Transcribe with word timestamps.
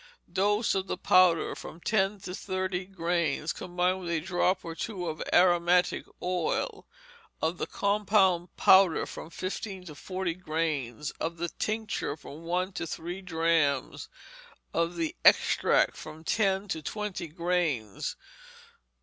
Dose, 0.33 0.73
of 0.73 0.87
the 0.87 0.97
powder, 0.97 1.53
from 1.53 1.79
ten 1.79 2.19
to 2.21 2.33
thirty 2.33 2.85
grains, 2.85 3.53
combined 3.53 3.99
with 3.99 4.09
a 4.09 4.19
drop 4.19 4.65
or 4.65 4.73
two 4.73 5.05
of 5.07 5.21
aromatic 5.31 6.05
oil; 6.23 6.87
of 7.39 7.59
the 7.59 7.67
compound 7.67 8.49
powder, 8.57 9.05
from 9.05 9.29
fifteen 9.29 9.83
to 9.85 9.93
forty 9.93 10.33
grains; 10.33 11.11
of 11.19 11.37
the 11.37 11.49
tincture, 11.49 12.17
from 12.17 12.41
one 12.45 12.71
to 12.73 12.87
three 12.87 13.21
drachms; 13.21 14.09
of 14.73 14.95
the 14.95 15.15
extract, 15.23 15.95
from 15.95 16.23
ten 16.23 16.67
to 16.69 16.81
twenty 16.81 17.27
grains. 17.27 18.15